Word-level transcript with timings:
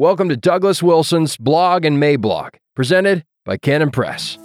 Welcome 0.00 0.30
to 0.30 0.36
Douglas 0.38 0.82
Wilson's 0.82 1.36
Blog 1.36 1.84
and 1.84 2.02
Mablog, 2.02 2.54
presented 2.74 3.22
by 3.44 3.58
Canon 3.58 3.90
Press. 3.90 4.38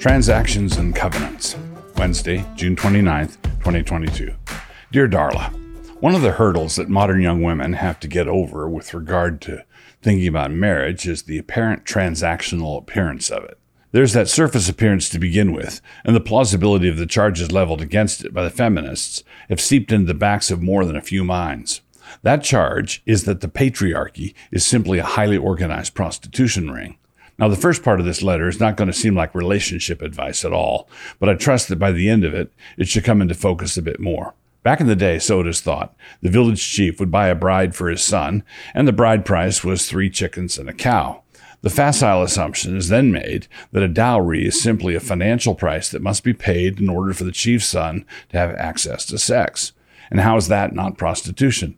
Transactions 0.00 0.78
and 0.78 0.96
Covenants, 0.96 1.54
Wednesday, 1.96 2.44
June 2.56 2.74
29th, 2.74 3.40
2022. 3.60 4.34
Dear 4.90 5.08
Darla, 5.08 5.52
one 6.00 6.16
of 6.16 6.22
the 6.22 6.32
hurdles 6.32 6.74
that 6.74 6.88
modern 6.88 7.20
young 7.20 7.40
women 7.44 7.74
have 7.74 8.00
to 8.00 8.08
get 8.08 8.26
over 8.26 8.68
with 8.68 8.94
regard 8.94 9.40
to 9.42 9.64
thinking 10.02 10.26
about 10.26 10.50
marriage 10.50 11.06
is 11.06 11.22
the 11.22 11.38
apparent 11.38 11.84
transactional 11.84 12.76
appearance 12.76 13.30
of 13.30 13.44
it. 13.44 13.60
There's 13.96 14.12
that 14.12 14.28
surface 14.28 14.68
appearance 14.68 15.08
to 15.08 15.18
begin 15.18 15.54
with, 15.54 15.80
and 16.04 16.14
the 16.14 16.20
plausibility 16.20 16.86
of 16.86 16.98
the 16.98 17.06
charges 17.06 17.50
leveled 17.50 17.80
against 17.80 18.26
it 18.26 18.34
by 18.34 18.44
the 18.44 18.50
feminists 18.50 19.24
have 19.48 19.58
seeped 19.58 19.90
into 19.90 20.08
the 20.08 20.12
backs 20.12 20.50
of 20.50 20.60
more 20.60 20.84
than 20.84 20.96
a 20.96 21.00
few 21.00 21.24
minds. 21.24 21.80
That 22.22 22.42
charge 22.42 23.02
is 23.06 23.24
that 23.24 23.40
the 23.40 23.48
patriarchy 23.48 24.34
is 24.52 24.66
simply 24.66 24.98
a 24.98 25.02
highly 25.02 25.38
organized 25.38 25.94
prostitution 25.94 26.70
ring. 26.70 26.98
Now, 27.38 27.48
the 27.48 27.56
first 27.56 27.82
part 27.82 27.98
of 27.98 28.04
this 28.04 28.20
letter 28.20 28.48
is 28.48 28.60
not 28.60 28.76
going 28.76 28.88
to 28.88 28.92
seem 28.92 29.14
like 29.14 29.34
relationship 29.34 30.02
advice 30.02 30.44
at 30.44 30.52
all, 30.52 30.90
but 31.18 31.30
I 31.30 31.34
trust 31.34 31.68
that 31.68 31.78
by 31.78 31.92
the 31.92 32.10
end 32.10 32.22
of 32.22 32.34
it, 32.34 32.52
it 32.76 32.88
should 32.88 33.04
come 33.04 33.22
into 33.22 33.34
focus 33.34 33.78
a 33.78 33.82
bit 33.82 33.98
more. 33.98 34.34
Back 34.62 34.82
in 34.82 34.88
the 34.88 34.94
day, 34.94 35.18
so 35.18 35.40
it 35.40 35.46
is 35.46 35.62
thought, 35.62 35.96
the 36.20 36.28
village 36.28 36.60
chief 36.70 37.00
would 37.00 37.10
buy 37.10 37.28
a 37.28 37.34
bride 37.34 37.74
for 37.74 37.88
his 37.88 38.02
son, 38.02 38.42
and 38.74 38.86
the 38.86 38.92
bride 38.92 39.24
price 39.24 39.64
was 39.64 39.88
three 39.88 40.10
chickens 40.10 40.58
and 40.58 40.68
a 40.68 40.74
cow. 40.74 41.22
The 41.62 41.70
facile 41.70 42.22
assumption 42.22 42.76
is 42.76 42.88
then 42.88 43.10
made 43.10 43.48
that 43.72 43.82
a 43.82 43.88
dowry 43.88 44.46
is 44.46 44.62
simply 44.62 44.94
a 44.94 45.00
financial 45.00 45.54
price 45.54 45.88
that 45.88 46.02
must 46.02 46.22
be 46.22 46.32
paid 46.32 46.80
in 46.80 46.88
order 46.88 47.12
for 47.12 47.24
the 47.24 47.32
chief's 47.32 47.66
son 47.66 48.04
to 48.28 48.38
have 48.38 48.54
access 48.54 49.04
to 49.06 49.18
sex. 49.18 49.72
And 50.10 50.20
how 50.20 50.36
is 50.36 50.48
that 50.48 50.74
not 50.74 50.98
prostitution? 50.98 51.76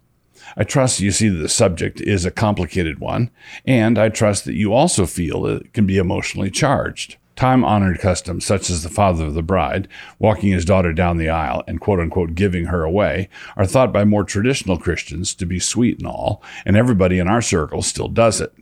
I 0.56 0.64
trust 0.64 1.00
you 1.00 1.10
see 1.10 1.28
that 1.28 1.38
the 1.38 1.48
subject 1.48 2.00
is 2.00 2.24
a 2.24 2.30
complicated 2.30 2.98
one, 2.98 3.30
and 3.66 3.98
I 3.98 4.08
trust 4.08 4.44
that 4.44 4.54
you 4.54 4.72
also 4.72 5.06
feel 5.06 5.42
that 5.42 5.62
it 5.62 5.74
can 5.74 5.86
be 5.86 5.98
emotionally 5.98 6.50
charged. 6.50 7.16
Time 7.36 7.64
honored 7.64 8.00
customs, 8.00 8.44
such 8.44 8.68
as 8.68 8.82
the 8.82 8.88
father 8.88 9.24
of 9.24 9.34
the 9.34 9.42
bride 9.42 9.86
walking 10.18 10.50
his 10.50 10.64
daughter 10.64 10.92
down 10.92 11.18
the 11.18 11.28
aisle 11.28 11.62
and 11.68 11.80
quote 11.80 12.00
unquote 12.00 12.34
giving 12.34 12.64
her 12.64 12.82
away, 12.82 13.28
are 13.56 13.66
thought 13.66 13.92
by 13.92 14.04
more 14.04 14.24
traditional 14.24 14.76
Christians 14.76 15.34
to 15.34 15.46
be 15.46 15.60
sweet 15.60 15.98
and 15.98 16.08
all, 16.08 16.42
and 16.66 16.76
everybody 16.76 17.18
in 17.18 17.28
our 17.28 17.42
circle 17.42 17.80
still 17.80 18.08
does 18.08 18.40
it. 18.40 18.52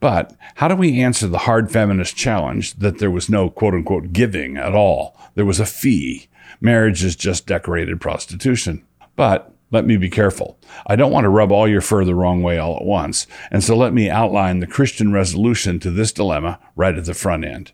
But 0.00 0.34
how 0.56 0.68
do 0.68 0.76
we 0.76 1.00
answer 1.00 1.26
the 1.26 1.38
hard 1.38 1.70
feminist 1.70 2.16
challenge 2.16 2.74
that 2.74 2.98
there 2.98 3.10
was 3.10 3.28
no 3.28 3.50
quote 3.50 3.74
unquote 3.74 4.12
giving 4.12 4.56
at 4.56 4.74
all? 4.74 5.16
There 5.34 5.46
was 5.46 5.60
a 5.60 5.66
fee. 5.66 6.28
Marriage 6.60 7.02
is 7.02 7.16
just 7.16 7.46
decorated 7.46 8.00
prostitution. 8.00 8.84
But 9.16 9.52
let 9.72 9.86
me 9.86 9.96
be 9.96 10.10
careful. 10.10 10.58
I 10.86 10.96
don't 10.96 11.12
want 11.12 11.24
to 11.24 11.30
rub 11.30 11.50
all 11.50 11.66
your 11.66 11.80
fur 11.80 12.04
the 12.04 12.14
wrong 12.14 12.42
way 12.42 12.58
all 12.58 12.76
at 12.76 12.84
once, 12.84 13.26
and 13.50 13.64
so 13.64 13.74
let 13.74 13.94
me 13.94 14.10
outline 14.10 14.60
the 14.60 14.66
Christian 14.66 15.12
resolution 15.12 15.80
to 15.80 15.90
this 15.90 16.12
dilemma 16.12 16.60
right 16.76 16.96
at 16.96 17.06
the 17.06 17.14
front 17.14 17.44
end, 17.44 17.72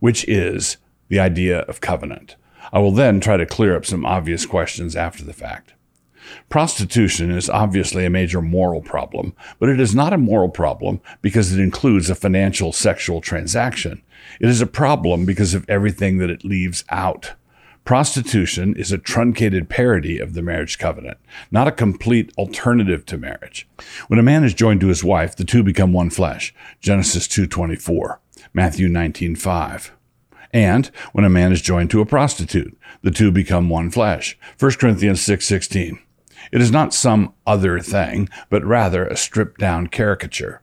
which 0.00 0.26
is 0.28 0.78
the 1.08 1.20
idea 1.20 1.60
of 1.60 1.80
covenant. 1.80 2.34
I 2.72 2.80
will 2.80 2.92
then 2.92 3.20
try 3.20 3.36
to 3.36 3.46
clear 3.46 3.76
up 3.76 3.86
some 3.86 4.04
obvious 4.04 4.46
questions 4.46 4.96
after 4.96 5.24
the 5.24 5.32
fact. 5.32 5.74
Prostitution 6.48 7.30
is 7.30 7.50
obviously 7.50 8.04
a 8.04 8.10
major 8.10 8.40
moral 8.40 8.80
problem, 8.80 9.34
but 9.58 9.68
it 9.68 9.80
is 9.80 9.94
not 9.94 10.12
a 10.12 10.18
moral 10.18 10.48
problem 10.48 11.00
because 11.22 11.52
it 11.52 11.60
includes 11.60 12.10
a 12.10 12.14
financial 12.14 12.72
sexual 12.72 13.20
transaction. 13.20 14.02
It 14.40 14.48
is 14.48 14.60
a 14.60 14.66
problem 14.66 15.24
because 15.24 15.54
of 15.54 15.68
everything 15.68 16.18
that 16.18 16.30
it 16.30 16.44
leaves 16.44 16.84
out. 16.90 17.34
Prostitution 17.84 18.74
is 18.76 18.92
a 18.92 18.98
truncated 18.98 19.70
parody 19.70 20.18
of 20.18 20.34
the 20.34 20.42
marriage 20.42 20.78
covenant, 20.78 21.16
not 21.50 21.66
a 21.66 21.72
complete 21.72 22.30
alternative 22.36 23.06
to 23.06 23.16
marriage. 23.16 23.66
When 24.08 24.18
a 24.18 24.22
man 24.22 24.44
is 24.44 24.52
joined 24.52 24.82
to 24.82 24.88
his 24.88 25.02
wife, 25.02 25.34
the 25.34 25.44
two 25.44 25.62
become 25.62 25.94
one 25.94 26.10
flesh. 26.10 26.54
Genesis 26.80 27.26
2:24, 27.26 28.20
Matthew 28.52 28.88
19:5. 28.88 29.92
And 30.52 30.90
when 31.12 31.24
a 31.24 31.30
man 31.30 31.50
is 31.50 31.62
joined 31.62 31.90
to 31.90 32.02
a 32.02 32.06
prostitute, 32.06 32.76
the 33.02 33.10
two 33.10 33.30
become 33.30 33.70
one 33.70 33.90
flesh. 33.90 34.38
1 34.58 34.78
Corinthians 34.78 35.22
6:16. 35.22 35.98
It 36.52 36.60
is 36.60 36.70
not 36.70 36.94
some 36.94 37.34
other 37.46 37.80
thing, 37.80 38.28
but 38.50 38.64
rather 38.64 39.06
a 39.06 39.16
stripped 39.16 39.60
down 39.60 39.88
caricature. 39.88 40.62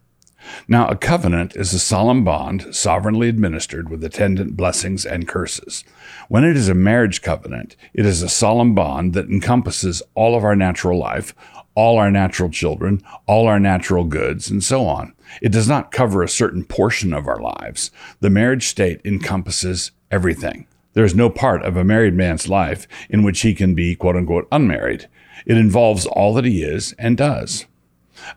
Now, 0.68 0.88
a 0.88 0.96
covenant 0.96 1.56
is 1.56 1.74
a 1.74 1.80
solemn 1.80 2.24
bond 2.24 2.76
sovereignly 2.76 3.30
administered 3.30 3.90
with 3.90 4.04
attendant 4.04 4.56
blessings 4.56 5.06
and 5.06 5.28
curses. 5.28 5.84
When 6.28 6.44
it 6.44 6.56
is 6.56 6.70
a 6.70 6.76
marriage 6.76 7.22
covenant, 7.22 7.76
it 7.94 8.06
is 8.06 8.22
a 8.22 8.30
solemn 8.30 8.76
bond 8.76 9.14
that 9.14 9.30
encompasses 9.30 10.04
all 10.14 10.36
of 10.36 10.44
our 10.44 10.56
natural 10.56 11.00
life, 11.00 11.34
all 11.74 11.98
our 11.98 12.12
natural 12.12 12.50
children, 12.50 13.02
all 13.28 13.48
our 13.48 13.60
natural 13.60 14.06
goods, 14.06 14.50
and 14.50 14.64
so 14.64 14.86
on. 14.86 15.14
It 15.42 15.52
does 15.52 15.68
not 15.68 15.92
cover 15.92 16.24
a 16.24 16.30
certain 16.30 16.64
portion 16.64 17.14
of 17.14 17.28
our 17.28 17.42
lives. 17.42 17.92
The 18.22 18.30
marriage 18.30 18.68
state 18.68 19.02
encompasses 19.04 19.92
everything. 20.12 20.68
There 20.94 21.04
is 21.04 21.16
no 21.16 21.30
part 21.30 21.64
of 21.64 21.76
a 21.76 21.84
married 21.84 22.14
man's 22.14 22.48
life 22.48 22.88
in 23.10 23.24
which 23.24 23.42
he 23.42 23.54
can 23.54 23.76
be, 23.76 23.96
quote 23.96 24.16
unquote, 24.16 24.48
unmarried. 24.52 25.08
It 25.46 25.58
involves 25.58 26.06
all 26.06 26.34
that 26.36 26.46
he 26.46 26.64
is 26.64 26.94
and 26.98 27.18
does. 27.18 27.66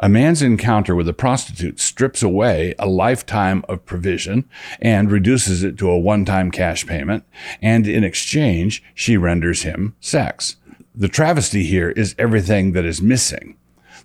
A 0.01 0.09
man's 0.09 0.43
encounter 0.43 0.95
with 0.95 1.09
a 1.09 1.13
prostitute 1.13 1.81
strips 1.81 2.23
away 2.23 2.75
a 2.79 2.87
lifetime 2.87 3.65
of 3.69 3.87
provision 3.87 4.49
and 4.81 5.11
reduces 5.11 5.63
it 5.63 5.79
to 5.79 5.91
a 5.91 5.99
one 5.99 6.25
time 6.25 6.51
cash 6.51 6.87
payment, 6.87 7.25
and 7.63 7.87
in 7.87 8.05
exchange, 8.05 8.83
she 8.95 9.17
renders 9.17 9.63
him 9.63 9.95
sex. 10.01 10.57
The 10.95 11.09
travesty 11.09 11.65
here 11.65 11.91
is 11.91 12.15
everything 12.19 12.73
that 12.73 12.85
is 12.85 13.01
missing. 13.01 13.58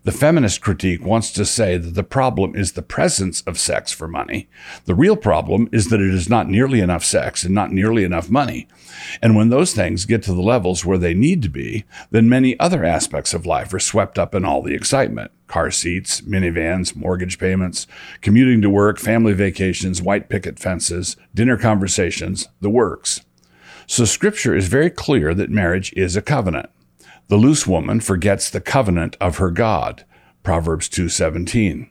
The 0.06 0.12
feminist 0.12 0.59
critique 0.59 1.06
wants 1.06 1.31
to 1.31 1.46
say 1.46 1.78
that 1.78 1.96
the 1.96 2.03
problem 2.03 2.58
is 2.58 2.74
the 2.74 2.81
presence 2.81 3.41
of 3.44 3.58
sex 3.58 3.94
for 3.94 4.06
money. 4.06 4.50
The 4.84 4.96
real 4.96 5.16
problem 5.16 5.69
is 5.72 5.88
that 5.88 6.02
it 6.02 6.14
is 6.14 6.28
not 6.28 6.50
nearly 6.50 6.81
enough 6.81 7.06
sex 7.06 7.46
and 7.46 7.56
not 7.56 7.72
nearly 7.72 8.03
enough 8.03 8.30
money. 8.30 8.68
And 9.22 9.34
when 9.34 9.47
those 9.47 9.72
things 9.72 10.06
get 10.06 10.22
to 10.24 10.34
the 10.34 10.42
levels 10.42 10.84
where 10.84 10.97
they 10.97 11.13
need 11.13 11.42
to 11.44 11.50
be, 11.50 11.86
then 12.12 12.28
many 12.28 12.59
other 12.59 12.84
aspects 12.84 13.34
of 13.34 13.46
life 13.46 13.74
are 13.74 13.80
swept 13.80 14.19
up 14.19 14.36
in 14.36 14.44
all 14.44 14.62
the 14.62 14.74
excitement 14.74 15.31
car 15.47 15.72
seats, 15.72 16.19
minivans, 16.22 16.96
mortgage 16.96 17.38
payments, 17.38 17.86
commuting 18.22 18.59
to 18.59 18.69
work, 18.69 18.97
family 18.97 19.34
vacations, 19.34 20.02
white 20.02 20.28
picket 20.28 20.58
fences, 20.58 21.16
dinner 21.34 21.58
conversations, 21.58 22.50
the 22.59 22.72
works. 22.72 23.22
So 23.86 24.03
scripture 24.03 24.56
is 24.56 24.68
very 24.68 24.90
clear 24.90 25.34
that 25.36 25.50
marriage 25.50 25.94
is 25.94 26.16
a 26.16 26.22
covenant. 26.22 26.69
The 27.34 27.40
loose 27.40 27.66
woman 27.66 28.00
forgets 28.00 28.48
the 28.48 28.62
covenant 28.62 29.18
of 29.20 29.38
her 29.38 29.50
God. 29.50 30.04
Proverbs 30.44 30.88
2:17. 30.88 31.90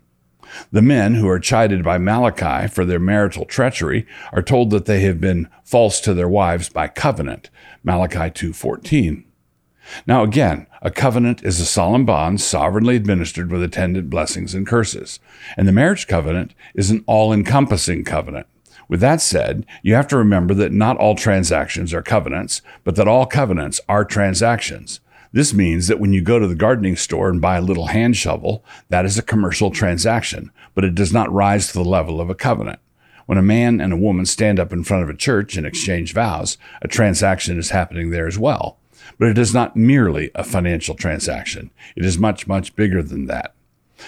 The 0.70 0.82
men 0.82 1.16
who 1.16 1.28
are 1.28 1.40
chided 1.40 1.82
by 1.82 1.98
Malachi 1.98 2.68
for 2.68 2.84
their 2.84 3.00
marital 3.00 3.44
treachery 3.44 4.06
are 4.32 4.40
told 4.40 4.70
that 4.70 4.84
they 4.84 5.00
have 5.00 5.20
been 5.20 5.48
false 5.64 6.00
to 6.02 6.14
their 6.14 6.28
wives 6.28 6.68
by 6.68 6.86
covenant. 6.86 7.50
Malachi 7.82 8.30
2:14. 8.30 9.24
Now 10.06 10.22
again, 10.22 10.68
a 10.80 10.92
covenant 10.92 11.42
is 11.42 11.58
a 11.58 11.66
solemn 11.66 12.04
bond 12.04 12.40
sovereignly 12.40 12.94
administered 12.94 13.50
with 13.50 13.64
attendant 13.64 14.10
blessings 14.10 14.54
and 14.54 14.64
curses. 14.64 15.18
And 15.56 15.66
the 15.66 15.72
marriage 15.72 16.06
covenant 16.06 16.54
is 16.76 16.92
an 16.92 17.02
all-encompassing 17.08 18.04
covenant. 18.04 18.46
With 18.88 19.00
that 19.00 19.20
said, 19.20 19.66
you 19.82 19.94
have 19.96 20.06
to 20.06 20.16
remember 20.16 20.54
that 20.54 20.70
not 20.70 20.98
all 20.98 21.16
transactions 21.16 21.92
are 21.92 22.00
covenants, 22.00 22.62
but 22.84 22.94
that 22.94 23.08
all 23.08 23.26
covenants 23.26 23.80
are 23.88 24.04
transactions. 24.04 25.00
This 25.32 25.54
means 25.54 25.88
that 25.88 25.98
when 25.98 26.12
you 26.12 26.20
go 26.20 26.38
to 26.38 26.46
the 26.46 26.54
gardening 26.54 26.96
store 26.96 27.30
and 27.30 27.40
buy 27.40 27.56
a 27.56 27.62
little 27.62 27.86
hand 27.86 28.16
shovel, 28.16 28.64
that 28.90 29.06
is 29.06 29.16
a 29.16 29.22
commercial 29.22 29.70
transaction, 29.70 30.50
but 30.74 30.84
it 30.84 30.94
does 30.94 31.12
not 31.12 31.32
rise 31.32 31.68
to 31.68 31.72
the 31.72 31.84
level 31.84 32.20
of 32.20 32.28
a 32.28 32.34
covenant. 32.34 32.80
When 33.24 33.38
a 33.38 33.42
man 33.42 33.80
and 33.80 33.92
a 33.92 33.96
woman 33.96 34.26
stand 34.26 34.60
up 34.60 34.72
in 34.72 34.84
front 34.84 35.04
of 35.04 35.08
a 35.08 35.16
church 35.16 35.56
and 35.56 35.66
exchange 35.66 36.12
vows, 36.12 36.58
a 36.82 36.88
transaction 36.88 37.58
is 37.58 37.70
happening 37.70 38.10
there 38.10 38.26
as 38.26 38.38
well. 38.38 38.78
But 39.18 39.28
it 39.28 39.38
is 39.38 39.54
not 39.54 39.76
merely 39.76 40.30
a 40.34 40.44
financial 40.44 40.94
transaction. 40.94 41.70
It 41.96 42.04
is 42.04 42.18
much, 42.18 42.46
much 42.46 42.76
bigger 42.76 43.02
than 43.02 43.26
that. 43.26 43.54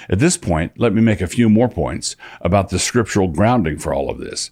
At 0.09 0.19
this 0.19 0.37
point, 0.37 0.73
let 0.79 0.93
me 0.93 1.01
make 1.01 1.21
a 1.21 1.27
few 1.27 1.49
more 1.49 1.69
points 1.69 2.17
about 2.41 2.69
the 2.69 2.79
scriptural 2.79 3.29
grounding 3.29 3.79
for 3.79 3.95
all 3.95 4.11
of 4.11 4.19
this. 4.19 4.51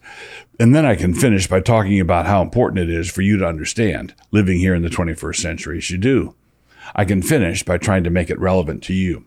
And 0.58 0.74
then 0.74 0.86
I 0.86 0.94
can 0.94 1.14
finish 1.14 1.48
by 1.48 1.60
talking 1.60 2.00
about 2.00 2.26
how 2.26 2.40
important 2.40 2.78
it 2.78 2.90
is 2.90 3.10
for 3.10 3.22
you 3.22 3.36
to 3.38 3.46
understand, 3.46 4.14
living 4.30 4.58
here 4.58 4.74
in 4.74 4.82
the 4.82 4.88
21st 4.88 5.36
century 5.36 5.78
as 5.78 5.90
you 5.90 5.98
do. 5.98 6.34
I 6.94 7.04
can 7.04 7.22
finish 7.22 7.62
by 7.62 7.78
trying 7.78 8.04
to 8.04 8.10
make 8.10 8.30
it 8.30 8.38
relevant 8.38 8.82
to 8.84 8.94
you. 8.94 9.26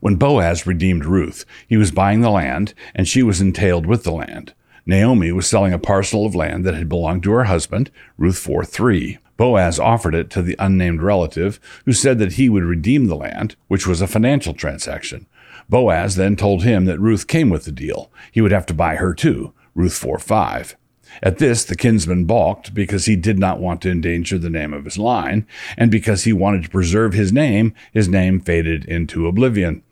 When 0.00 0.16
Boaz 0.16 0.66
redeemed 0.66 1.04
Ruth, 1.04 1.44
he 1.66 1.76
was 1.76 1.90
buying 1.90 2.20
the 2.20 2.30
land, 2.30 2.74
and 2.94 3.08
she 3.08 3.22
was 3.22 3.40
entailed 3.40 3.86
with 3.86 4.04
the 4.04 4.12
land. 4.12 4.54
Naomi 4.86 5.32
was 5.32 5.46
selling 5.46 5.72
a 5.72 5.78
parcel 5.78 6.24
of 6.24 6.34
land 6.34 6.64
that 6.64 6.74
had 6.74 6.88
belonged 6.88 7.22
to 7.24 7.32
her 7.32 7.44
husband, 7.44 7.90
Ruth 8.16 8.38
4 8.38 8.64
3. 8.64 9.18
Boaz 9.36 9.78
offered 9.78 10.14
it 10.14 10.30
to 10.30 10.42
the 10.42 10.56
unnamed 10.58 11.02
relative, 11.02 11.60
who 11.84 11.92
said 11.92 12.18
that 12.18 12.32
he 12.32 12.48
would 12.48 12.64
redeem 12.64 13.06
the 13.06 13.14
land, 13.14 13.54
which 13.68 13.86
was 13.86 14.00
a 14.00 14.06
financial 14.06 14.54
transaction. 14.54 15.26
Boaz 15.68 16.16
then 16.16 16.36
told 16.36 16.64
him 16.64 16.86
that 16.86 17.00
Ruth 17.00 17.26
came 17.26 17.50
with 17.50 17.64
the 17.64 17.72
deal. 17.72 18.10
He 18.32 18.40
would 18.40 18.52
have 18.52 18.66
to 18.66 18.74
buy 18.74 18.96
her 18.96 19.14
too, 19.14 19.52
Ruth 19.74 19.94
4 19.94 20.18
5. 20.18 20.76
At 21.22 21.38
this, 21.38 21.64
the 21.64 21.76
kinsman 21.76 22.24
balked 22.24 22.74
because 22.74 23.06
he 23.06 23.16
did 23.16 23.38
not 23.38 23.60
want 23.60 23.82
to 23.82 23.90
endanger 23.90 24.38
the 24.38 24.50
name 24.50 24.72
of 24.72 24.84
his 24.84 24.98
line, 24.98 25.46
and 25.76 25.90
because 25.90 26.24
he 26.24 26.32
wanted 26.32 26.64
to 26.64 26.70
preserve 26.70 27.12
his 27.12 27.32
name, 27.32 27.74
his 27.92 28.08
name 28.08 28.40
faded 28.40 28.84
into 28.84 29.26
oblivion. 29.26 29.82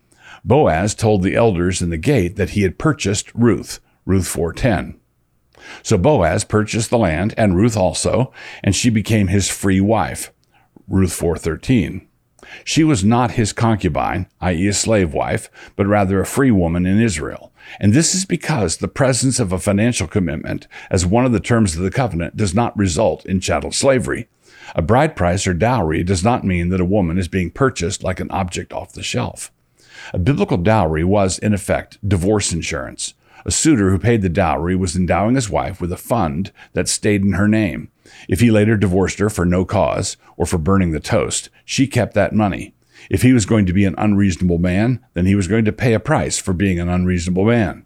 Boaz 0.45 0.95
told 0.95 1.23
the 1.23 1.35
elders 1.35 1.81
in 1.81 1.89
the 1.89 1.97
gate 1.97 2.35
that 2.35 2.51
he 2.51 2.61
had 2.61 2.77
purchased 2.77 3.33
Ruth, 3.33 3.79
Ruth 4.05 4.27
4:10. 4.27 4.95
So 5.83 5.97
Boaz 5.97 6.43
purchased 6.43 6.89
the 6.89 6.97
land 6.97 7.33
and 7.37 7.55
Ruth 7.55 7.75
also, 7.75 8.31
and 8.63 8.75
she 8.75 8.89
became 8.89 9.27
his 9.27 9.49
free 9.49 9.81
wife, 9.81 10.31
Ruth 10.87 11.11
4:13. 11.11 12.01
She 12.63 12.83
was 12.83 13.03
not 13.03 13.31
his 13.31 13.51
concubine, 13.51 14.27
i.e., 14.39 14.67
a 14.67 14.73
slave 14.73 15.13
wife, 15.13 15.49
but 15.75 15.87
rather 15.87 16.21
a 16.21 16.25
free 16.25 16.51
woman 16.51 16.85
in 16.85 16.99
Israel. 17.01 17.51
And 17.79 17.93
this 17.93 18.15
is 18.15 18.25
because 18.25 18.77
the 18.77 18.87
presence 18.87 19.39
of 19.39 19.51
a 19.51 19.59
financial 19.59 20.07
commitment 20.07 20.67
as 20.89 21.05
one 21.05 21.25
of 21.25 21.31
the 21.31 21.39
terms 21.39 21.75
of 21.75 21.83
the 21.83 21.91
covenant 21.91 22.37
does 22.37 22.53
not 22.53 22.77
result 22.77 23.25
in 23.25 23.39
chattel 23.39 23.71
slavery. 23.71 24.27
A 24.75 24.81
bride 24.81 25.15
price 25.15 25.47
or 25.47 25.53
dowry 25.53 26.03
does 26.03 26.23
not 26.23 26.43
mean 26.43 26.69
that 26.69 26.81
a 26.81 26.85
woman 26.85 27.17
is 27.17 27.27
being 27.27 27.51
purchased 27.51 28.03
like 28.03 28.19
an 28.19 28.31
object 28.31 28.73
off 28.73 28.93
the 28.93 29.03
shelf. 29.03 29.51
A 30.13 30.19
biblical 30.19 30.57
dowry 30.57 31.03
was, 31.03 31.39
in 31.39 31.53
effect, 31.53 31.97
divorce 32.07 32.53
insurance. 32.53 33.13
A 33.45 33.51
suitor 33.51 33.91
who 33.91 33.99
paid 33.99 34.21
the 34.21 34.29
dowry 34.29 34.75
was 34.75 34.95
endowing 34.95 35.35
his 35.35 35.49
wife 35.49 35.79
with 35.79 35.91
a 35.91 35.97
fund 35.97 36.51
that 36.73 36.89
stayed 36.89 37.23
in 37.23 37.33
her 37.33 37.47
name. 37.47 37.89
If 38.27 38.41
he 38.41 38.51
later 38.51 38.75
divorced 38.75 39.19
her 39.19 39.29
for 39.29 39.45
no 39.45 39.63
cause 39.63 40.17
or 40.35 40.45
for 40.45 40.57
burning 40.57 40.91
the 40.91 40.99
toast, 40.99 41.49
she 41.63 41.87
kept 41.87 42.13
that 42.13 42.33
money. 42.33 42.73
If 43.09 43.21
he 43.21 43.33
was 43.33 43.45
going 43.45 43.65
to 43.65 43.73
be 43.73 43.85
an 43.85 43.95
unreasonable 43.97 44.57
man, 44.57 45.03
then 45.13 45.25
he 45.25 45.35
was 45.35 45.47
going 45.47 45.65
to 45.65 45.71
pay 45.71 45.93
a 45.93 45.99
price 45.99 46.37
for 46.39 46.53
being 46.53 46.79
an 46.79 46.89
unreasonable 46.89 47.45
man. 47.45 47.85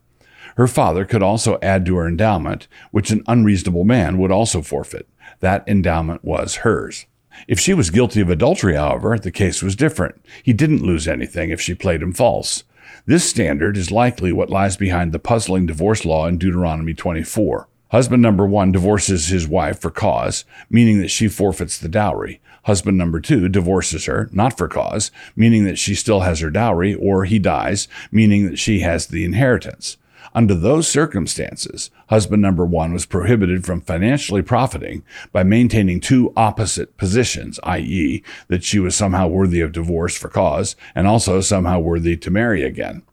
Her 0.57 0.67
father 0.67 1.05
could 1.05 1.23
also 1.23 1.57
add 1.61 1.85
to 1.85 1.95
her 1.95 2.07
endowment, 2.07 2.67
which 2.91 3.11
an 3.11 3.23
unreasonable 3.27 3.83
man 3.83 4.17
would 4.17 4.31
also 4.31 4.61
forfeit. 4.61 5.07
That 5.39 5.63
endowment 5.67 6.23
was 6.23 6.57
hers. 6.57 7.05
If 7.47 7.59
she 7.59 7.73
was 7.73 7.89
guilty 7.89 8.21
of 8.21 8.29
adultery, 8.29 8.75
however, 8.75 9.17
the 9.17 9.31
case 9.31 9.63
was 9.63 9.75
different. 9.75 10.23
He 10.43 10.53
didn't 10.53 10.83
lose 10.83 11.07
anything 11.07 11.49
if 11.49 11.61
she 11.61 11.73
played 11.73 12.01
him 12.01 12.13
false. 12.13 12.63
This 13.05 13.27
standard 13.27 13.77
is 13.77 13.91
likely 13.91 14.31
what 14.31 14.49
lies 14.49 14.75
behind 14.77 15.11
the 15.11 15.19
puzzling 15.19 15.65
divorce 15.65 16.05
law 16.05 16.27
in 16.27 16.37
Deuteronomy 16.37 16.93
24. 16.93 17.67
Husband 17.91 18.21
number 18.21 18.45
one 18.45 18.71
divorces 18.71 19.27
his 19.27 19.49
wife 19.49 19.79
for 19.79 19.89
cause, 19.89 20.45
meaning 20.69 21.01
that 21.01 21.11
she 21.11 21.27
forfeits 21.27 21.77
the 21.77 21.89
dowry. 21.89 22.39
Husband 22.63 22.97
number 22.97 23.19
two 23.19 23.49
divorces 23.49 24.05
her, 24.05 24.29
not 24.31 24.57
for 24.57 24.69
cause, 24.69 25.11
meaning 25.35 25.65
that 25.65 25.77
she 25.77 25.93
still 25.93 26.21
has 26.21 26.39
her 26.39 26.49
dowry, 26.49 26.95
or 26.95 27.25
he 27.25 27.37
dies, 27.37 27.89
meaning 28.09 28.49
that 28.49 28.57
she 28.57 28.79
has 28.79 29.07
the 29.07 29.25
inheritance. 29.25 29.97
Under 30.33 30.55
those 30.55 30.87
circumstances, 30.87 31.91
husband 32.07 32.41
number 32.41 32.65
one 32.65 32.93
was 32.93 33.05
prohibited 33.05 33.65
from 33.65 33.81
financially 33.81 34.41
profiting 34.41 35.03
by 35.33 35.43
maintaining 35.43 35.99
two 35.99 36.31
opposite 36.37 36.95
positions, 36.95 37.59
i.e., 37.63 38.23
that 38.47 38.63
she 38.63 38.79
was 38.79 38.95
somehow 38.95 39.27
worthy 39.27 39.59
of 39.59 39.73
divorce 39.73 40.17
for 40.17 40.29
cause 40.29 40.77
and 40.95 41.07
also 41.07 41.41
somehow 41.41 41.79
worthy 41.79 42.15
to 42.15 42.31
marry 42.31 42.63
again. 42.63 43.03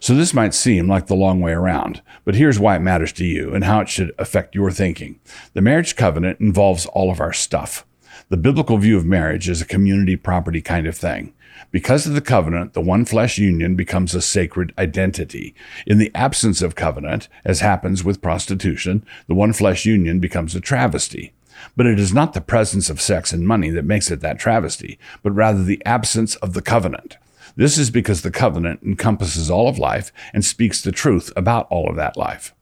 So 0.00 0.14
this 0.14 0.34
might 0.34 0.54
seem 0.54 0.88
like 0.88 1.06
the 1.06 1.14
long 1.14 1.40
way 1.40 1.52
around, 1.52 2.02
but 2.24 2.34
here's 2.34 2.58
why 2.58 2.76
it 2.76 2.80
matters 2.80 3.12
to 3.14 3.24
you 3.24 3.54
and 3.54 3.64
how 3.64 3.80
it 3.80 3.88
should 3.88 4.12
affect 4.18 4.54
your 4.54 4.70
thinking. 4.70 5.20
The 5.54 5.60
marriage 5.60 5.96
covenant 5.96 6.40
involves 6.40 6.86
all 6.86 7.10
of 7.10 7.20
our 7.20 7.32
stuff. 7.32 7.86
The 8.28 8.36
biblical 8.36 8.78
view 8.78 8.96
of 8.96 9.04
marriage 9.04 9.48
is 9.48 9.60
a 9.60 9.66
community 9.66 10.16
property 10.16 10.60
kind 10.60 10.86
of 10.86 10.96
thing. 10.96 11.34
Because 11.70 12.06
of 12.06 12.14
the 12.14 12.20
covenant, 12.20 12.74
the 12.74 12.80
one 12.80 13.04
flesh 13.04 13.38
union 13.38 13.76
becomes 13.76 14.14
a 14.14 14.20
sacred 14.20 14.74
identity. 14.78 15.54
In 15.86 15.98
the 15.98 16.10
absence 16.14 16.60
of 16.60 16.74
covenant, 16.74 17.28
as 17.44 17.60
happens 17.60 18.04
with 18.04 18.22
prostitution, 18.22 19.06
the 19.26 19.34
one 19.34 19.52
flesh 19.52 19.86
union 19.86 20.20
becomes 20.20 20.54
a 20.54 20.60
travesty. 20.60 21.32
But 21.76 21.86
it 21.86 21.98
is 21.98 22.12
not 22.12 22.32
the 22.32 22.40
presence 22.40 22.90
of 22.90 23.00
sex 23.00 23.32
and 23.32 23.46
money 23.46 23.70
that 23.70 23.84
makes 23.84 24.10
it 24.10 24.20
that 24.20 24.38
travesty, 24.38 24.98
but 25.22 25.32
rather 25.32 25.62
the 25.62 25.82
absence 25.86 26.36
of 26.36 26.54
the 26.54 26.62
covenant. 26.62 27.16
This 27.56 27.78
is 27.78 27.90
because 27.90 28.22
the 28.22 28.30
covenant 28.30 28.82
encompasses 28.82 29.50
all 29.50 29.68
of 29.68 29.78
life 29.78 30.12
and 30.32 30.44
speaks 30.44 30.80
the 30.80 30.92
truth 30.92 31.32
about 31.36 31.66
all 31.70 31.88
of 31.88 31.96
that 31.96 32.16
life. 32.16 32.54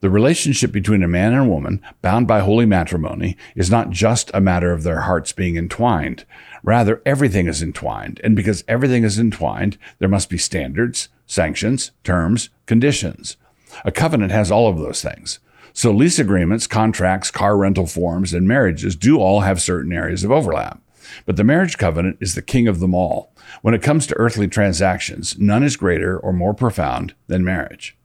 The 0.00 0.10
relationship 0.10 0.72
between 0.72 1.02
a 1.02 1.08
man 1.08 1.32
and 1.32 1.46
a 1.46 1.48
woman, 1.48 1.80
bound 2.02 2.28
by 2.28 2.40
holy 2.40 2.66
matrimony, 2.66 3.36
is 3.54 3.70
not 3.70 3.90
just 3.90 4.30
a 4.34 4.40
matter 4.40 4.72
of 4.72 4.82
their 4.82 5.02
hearts 5.02 5.32
being 5.32 5.56
entwined. 5.56 6.26
Rather, 6.62 7.00
everything 7.06 7.46
is 7.46 7.62
entwined. 7.62 8.20
And 8.22 8.36
because 8.36 8.62
everything 8.68 9.04
is 9.04 9.18
entwined, 9.18 9.78
there 9.98 10.08
must 10.08 10.28
be 10.28 10.36
standards, 10.36 11.08
sanctions, 11.26 11.92
terms, 12.04 12.50
conditions. 12.66 13.36
A 13.84 13.92
covenant 13.92 14.32
has 14.32 14.50
all 14.50 14.68
of 14.68 14.78
those 14.78 15.02
things. 15.02 15.38
So 15.72 15.92
lease 15.92 16.18
agreements, 16.18 16.66
contracts, 16.66 17.30
car 17.30 17.56
rental 17.56 17.86
forms, 17.86 18.34
and 18.34 18.46
marriages 18.46 18.96
do 18.96 19.18
all 19.18 19.40
have 19.40 19.60
certain 19.60 19.92
areas 19.92 20.24
of 20.24 20.30
overlap. 20.30 20.80
But 21.24 21.36
the 21.36 21.44
marriage 21.44 21.78
covenant 21.78 22.18
is 22.20 22.34
the 22.34 22.42
king 22.42 22.68
of 22.68 22.80
them 22.80 22.94
all. 22.94 23.32
When 23.62 23.74
it 23.74 23.82
comes 23.82 24.06
to 24.06 24.16
earthly 24.16 24.48
transactions, 24.48 25.38
none 25.38 25.62
is 25.62 25.76
greater 25.76 26.18
or 26.18 26.32
more 26.32 26.54
profound 26.54 27.14
than 27.26 27.44
marriage. 27.44 27.96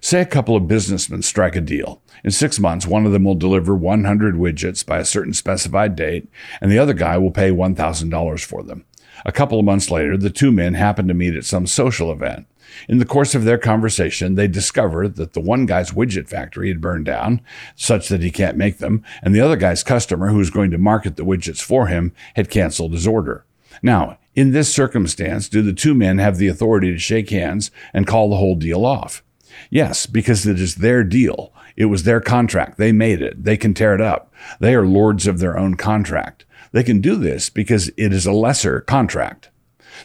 Say 0.00 0.20
a 0.20 0.26
couple 0.26 0.54
of 0.54 0.68
businessmen 0.68 1.22
strike 1.22 1.56
a 1.56 1.60
deal. 1.60 2.02
In 2.22 2.30
six 2.30 2.58
months, 2.58 2.86
one 2.86 3.06
of 3.06 3.12
them 3.12 3.24
will 3.24 3.34
deliver 3.34 3.74
100 3.74 4.34
widgets 4.34 4.84
by 4.84 4.98
a 4.98 5.04
certain 5.04 5.32
specified 5.32 5.96
date, 5.96 6.28
and 6.60 6.70
the 6.70 6.78
other 6.78 6.92
guy 6.94 7.18
will 7.18 7.30
pay 7.30 7.50
$1,000 7.50 8.44
for 8.44 8.62
them. 8.62 8.84
A 9.26 9.32
couple 9.32 9.58
of 9.58 9.64
months 9.64 9.90
later, 9.90 10.16
the 10.16 10.30
two 10.30 10.52
men 10.52 10.74
happen 10.74 11.08
to 11.08 11.14
meet 11.14 11.34
at 11.34 11.44
some 11.44 11.66
social 11.66 12.12
event. 12.12 12.46
In 12.88 12.98
the 12.98 13.04
course 13.04 13.34
of 13.34 13.44
their 13.44 13.58
conversation, 13.58 14.34
they 14.34 14.46
discover 14.46 15.08
that 15.08 15.32
the 15.32 15.40
one 15.40 15.66
guy's 15.66 15.92
widget 15.92 16.28
factory 16.28 16.68
had 16.68 16.80
burned 16.80 17.06
down, 17.06 17.40
such 17.74 18.08
that 18.08 18.22
he 18.22 18.30
can't 18.30 18.56
make 18.56 18.78
them, 18.78 19.02
and 19.22 19.34
the 19.34 19.40
other 19.40 19.56
guy's 19.56 19.82
customer, 19.82 20.28
who 20.28 20.36
was 20.36 20.50
going 20.50 20.70
to 20.70 20.78
market 20.78 21.16
the 21.16 21.24
widgets 21.24 21.62
for 21.62 21.86
him, 21.86 22.12
had 22.36 22.50
canceled 22.50 22.92
his 22.92 23.06
order. 23.06 23.44
Now, 23.82 24.18
in 24.38 24.52
this 24.52 24.72
circumstance, 24.72 25.48
do 25.48 25.62
the 25.62 25.72
two 25.72 25.94
men 25.94 26.18
have 26.18 26.36
the 26.36 26.46
authority 26.46 26.92
to 26.92 26.98
shake 26.98 27.30
hands 27.30 27.72
and 27.92 28.06
call 28.06 28.30
the 28.30 28.36
whole 28.36 28.54
deal 28.54 28.86
off? 28.86 29.24
Yes, 29.68 30.06
because 30.06 30.46
it 30.46 30.60
is 30.60 30.76
their 30.76 31.02
deal. 31.02 31.52
It 31.76 31.86
was 31.86 32.04
their 32.04 32.20
contract. 32.20 32.78
They 32.78 32.92
made 32.92 33.20
it. 33.20 33.42
They 33.42 33.56
can 33.56 33.74
tear 33.74 33.96
it 33.96 34.00
up. 34.00 34.32
They 34.60 34.76
are 34.76 34.86
lords 34.86 35.26
of 35.26 35.40
their 35.40 35.58
own 35.58 35.74
contract. 35.74 36.44
They 36.70 36.84
can 36.84 37.00
do 37.00 37.16
this 37.16 37.50
because 37.50 37.90
it 37.96 38.12
is 38.12 38.26
a 38.26 38.32
lesser 38.32 38.80
contract. 38.80 39.50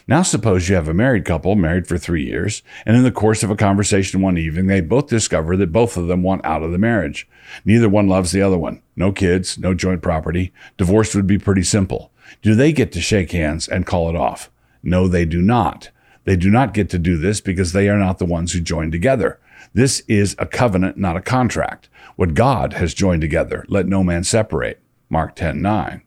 Now, 0.08 0.22
suppose 0.22 0.68
you 0.68 0.74
have 0.74 0.88
a 0.88 0.94
married 0.94 1.24
couple 1.24 1.54
married 1.54 1.86
for 1.86 1.96
three 1.96 2.24
years, 2.24 2.64
and 2.84 2.96
in 2.96 3.04
the 3.04 3.12
course 3.12 3.44
of 3.44 3.50
a 3.50 3.56
conversation 3.56 4.20
one 4.20 4.36
evening, 4.36 4.66
they 4.66 4.80
both 4.80 5.06
discover 5.06 5.56
that 5.58 5.70
both 5.70 5.96
of 5.96 6.08
them 6.08 6.24
want 6.24 6.44
out 6.44 6.64
of 6.64 6.72
the 6.72 6.78
marriage. 6.78 7.28
Neither 7.64 7.88
one 7.88 8.08
loves 8.08 8.32
the 8.32 8.42
other 8.42 8.58
one. 8.58 8.82
No 8.96 9.12
kids, 9.12 9.58
no 9.58 9.74
joint 9.74 10.02
property. 10.02 10.52
Divorce 10.76 11.14
would 11.14 11.28
be 11.28 11.38
pretty 11.38 11.62
simple. 11.62 12.10
Do 12.42 12.54
they 12.54 12.72
get 12.72 12.92
to 12.92 13.00
shake 13.00 13.32
hands 13.32 13.68
and 13.68 13.86
call 13.86 14.08
it 14.08 14.16
off? 14.16 14.50
No, 14.82 15.08
they 15.08 15.24
do 15.24 15.40
not. 15.40 15.90
They 16.24 16.36
do 16.36 16.50
not 16.50 16.74
get 16.74 16.90
to 16.90 16.98
do 16.98 17.16
this 17.16 17.40
because 17.40 17.72
they 17.72 17.88
are 17.88 17.98
not 17.98 18.18
the 18.18 18.26
ones 18.26 18.52
who 18.52 18.60
joined 18.60 18.92
together. 18.92 19.38
This 19.72 20.00
is 20.08 20.36
a 20.38 20.46
covenant, 20.46 20.96
not 20.96 21.16
a 21.16 21.22
contract. 21.22 21.88
What 22.16 22.34
God 22.34 22.74
has 22.74 22.94
joined 22.94 23.22
together, 23.22 23.64
let 23.68 23.86
no 23.86 24.04
man 24.04 24.24
separate. 24.24 24.80
Mark 25.08 25.34
10 25.36 25.60
9. 25.60 26.02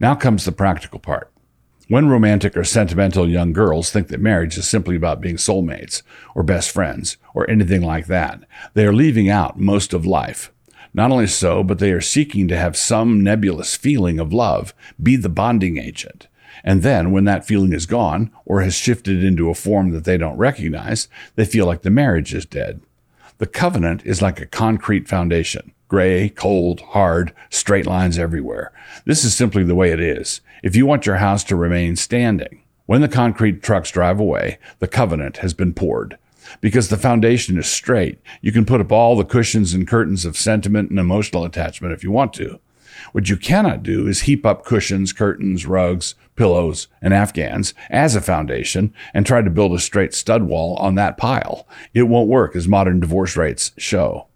Now 0.00 0.14
comes 0.14 0.44
the 0.44 0.52
practical 0.52 0.98
part. 0.98 1.30
When 1.88 2.08
romantic 2.08 2.56
or 2.56 2.64
sentimental 2.64 3.28
young 3.28 3.54
girls 3.54 3.90
think 3.90 4.08
that 4.08 4.20
marriage 4.20 4.58
is 4.58 4.68
simply 4.68 4.94
about 4.94 5.22
being 5.22 5.36
soulmates 5.36 6.02
or 6.34 6.42
best 6.42 6.70
friends 6.70 7.16
or 7.34 7.48
anything 7.48 7.80
like 7.80 8.06
that, 8.06 8.44
they 8.74 8.84
are 8.84 8.92
leaving 8.92 9.30
out 9.30 9.58
most 9.58 9.94
of 9.94 10.04
life. 10.04 10.52
Not 10.94 11.10
only 11.10 11.26
so, 11.26 11.62
but 11.62 11.78
they 11.78 11.92
are 11.92 12.00
seeking 12.00 12.48
to 12.48 12.56
have 12.56 12.76
some 12.76 13.22
nebulous 13.22 13.76
feeling 13.76 14.18
of 14.18 14.32
love 14.32 14.74
be 15.02 15.16
the 15.16 15.28
bonding 15.28 15.78
agent. 15.78 16.28
And 16.64 16.82
then, 16.82 17.12
when 17.12 17.24
that 17.24 17.46
feeling 17.46 17.72
is 17.72 17.86
gone 17.86 18.30
or 18.44 18.62
has 18.62 18.74
shifted 18.74 19.22
into 19.22 19.50
a 19.50 19.54
form 19.54 19.90
that 19.90 20.04
they 20.04 20.16
don't 20.16 20.36
recognize, 20.36 21.08
they 21.36 21.44
feel 21.44 21.66
like 21.66 21.82
the 21.82 21.90
marriage 21.90 22.34
is 22.34 22.46
dead. 22.46 22.80
The 23.38 23.46
covenant 23.46 24.02
is 24.04 24.20
like 24.20 24.40
a 24.40 24.46
concrete 24.46 25.08
foundation 25.08 25.72
gray, 25.88 26.28
cold, 26.28 26.80
hard, 26.80 27.32
straight 27.48 27.86
lines 27.86 28.18
everywhere. 28.18 28.72
This 29.06 29.24
is 29.24 29.34
simply 29.34 29.64
the 29.64 29.74
way 29.74 29.90
it 29.90 30.00
is. 30.00 30.42
If 30.62 30.76
you 30.76 30.84
want 30.84 31.06
your 31.06 31.16
house 31.16 31.42
to 31.44 31.56
remain 31.56 31.96
standing, 31.96 32.62
when 32.84 33.00
the 33.00 33.08
concrete 33.08 33.62
trucks 33.62 33.90
drive 33.90 34.20
away, 34.20 34.58
the 34.80 34.88
covenant 34.88 35.38
has 35.38 35.54
been 35.54 35.72
poured. 35.72 36.18
Because 36.60 36.88
the 36.88 36.96
foundation 36.96 37.58
is 37.58 37.66
straight, 37.66 38.18
you 38.40 38.52
can 38.52 38.64
put 38.64 38.80
up 38.80 38.92
all 38.92 39.16
the 39.16 39.24
cushions 39.24 39.74
and 39.74 39.86
curtains 39.86 40.24
of 40.24 40.36
sentiment 40.36 40.90
and 40.90 40.98
emotional 40.98 41.44
attachment 41.44 41.92
if 41.92 42.02
you 42.02 42.10
want 42.10 42.32
to. 42.34 42.60
What 43.12 43.28
you 43.28 43.36
cannot 43.36 43.82
do 43.82 44.06
is 44.06 44.22
heap 44.22 44.44
up 44.44 44.64
cushions, 44.64 45.12
curtains, 45.12 45.66
rugs, 45.66 46.14
pillows, 46.36 46.88
and 47.00 47.14
afghans 47.14 47.74
as 47.90 48.14
a 48.14 48.20
foundation 48.20 48.92
and 49.14 49.24
try 49.24 49.42
to 49.42 49.50
build 49.50 49.72
a 49.72 49.78
straight 49.78 50.14
stud 50.14 50.44
wall 50.44 50.76
on 50.76 50.94
that 50.96 51.16
pile. 51.16 51.66
It 51.94 52.04
won't 52.04 52.28
work 52.28 52.54
as 52.56 52.68
modern 52.68 53.00
divorce 53.00 53.36
rates 53.36 53.72
show. 53.76 54.26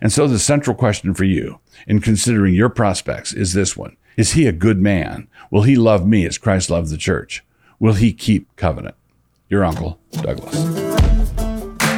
And 0.00 0.12
so 0.12 0.26
the 0.26 0.38
central 0.38 0.76
question 0.76 1.14
for 1.14 1.24
you 1.24 1.60
in 1.86 2.00
considering 2.00 2.54
your 2.54 2.70
prospects 2.70 3.32
is 3.32 3.52
this 3.52 3.76
one. 3.76 3.96
Is 4.16 4.32
he 4.32 4.46
a 4.46 4.52
good 4.52 4.80
man? 4.80 5.28
Will 5.50 5.62
he 5.62 5.76
love 5.76 6.06
me 6.06 6.24
as 6.26 6.38
Christ 6.38 6.70
loved 6.70 6.90
the 6.90 6.96
church? 6.96 7.44
Will 7.78 7.94
he 7.94 8.12
keep 8.12 8.54
covenant? 8.56 8.94
Your 9.48 9.64
uncle, 9.64 9.98
Douglas. 10.12 10.83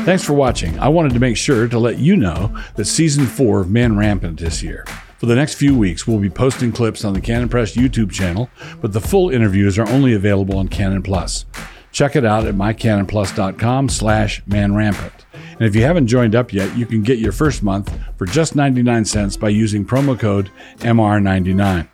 Thanks 0.07 0.23
for 0.23 0.35
watching. 0.35 0.79
I 0.79 0.87
wanted 0.87 1.15
to 1.15 1.19
make 1.19 1.37
sure 1.37 1.67
to 1.67 1.79
let 1.81 1.99
you 1.99 2.15
know 2.15 2.57
that 2.77 2.85
season 2.85 3.27
four 3.27 3.63
of 3.63 3.73
Man 3.73 3.97
Rampant 3.97 4.39
this 4.39 4.63
year. 4.63 4.85
For 5.19 5.27
the 5.27 5.35
next 5.35 5.55
few 5.55 5.77
weeks, 5.77 6.07
we'll 6.07 6.21
be 6.21 6.31
posting 6.31 6.71
clips 6.71 7.05
on 7.05 7.13
the 7.13 7.21
Canon 7.21 7.49
Press 7.49 7.75
YouTube 7.75 8.13
channel, 8.13 8.49
but 8.81 8.93
the 8.93 9.01
full 9.01 9.31
interviews 9.31 9.81
are 9.81 9.89
only 9.89 10.15
available 10.15 10.59
on 10.59 10.69
Canon 10.69 11.03
Plus. 11.03 11.45
Check 11.91 12.15
it 12.15 12.25
out 12.25 12.47
at 12.47 12.55
mycanonplus.com 12.55 13.89
slash 13.89 14.45
manrampant. 14.45 15.25
And 15.33 15.63
if 15.63 15.75
you 15.75 15.83
haven't 15.83 16.07
joined 16.07 16.37
up 16.37 16.53
yet, 16.53 16.77
you 16.77 16.87
can 16.87 17.03
get 17.03 17.19
your 17.19 17.33
first 17.33 17.65
month 17.65 17.93
for 18.17 18.27
just 18.27 18.55
99 18.55 19.07
cents 19.07 19.37
by 19.37 19.49
using 19.49 19.85
promo 19.85 20.17
code 20.17 20.53
MR99. 20.77 21.89